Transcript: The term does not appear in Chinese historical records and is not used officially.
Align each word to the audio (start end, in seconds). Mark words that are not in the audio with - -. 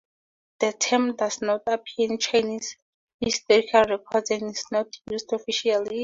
The 0.61 0.73
term 0.73 1.15
does 1.15 1.43
not 1.43 1.61
appear 1.67 2.09
in 2.09 2.17
Chinese 2.17 2.75
historical 3.19 3.83
records 3.83 4.31
and 4.31 4.49
is 4.49 4.65
not 4.71 4.87
used 5.11 5.31
officially. 5.31 5.99